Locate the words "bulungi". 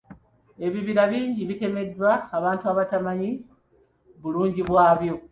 4.21-4.61